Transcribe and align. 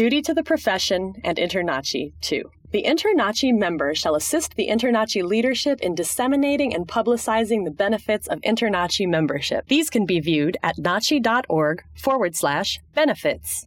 duty 0.00 0.22
to 0.22 0.32
the 0.32 0.42
profession, 0.42 1.12
and 1.24 1.36
InterNACHI 1.36 2.10
too. 2.22 2.50
The 2.70 2.84
InterNACHI 2.84 3.52
member 3.52 3.94
shall 3.94 4.14
assist 4.14 4.56
the 4.56 4.68
InterNACHI 4.68 5.22
leadership 5.22 5.78
in 5.82 5.94
disseminating 5.94 6.74
and 6.74 6.88
publicizing 6.88 7.66
the 7.66 7.70
benefits 7.70 8.26
of 8.26 8.40
InterNACHI 8.40 9.06
membership. 9.06 9.66
These 9.68 9.90
can 9.90 10.06
be 10.06 10.18
viewed 10.18 10.56
at 10.62 10.78
nachi.org 10.78 11.84
forward 11.96 12.34
slash 12.34 12.80
benefits. 12.94 13.66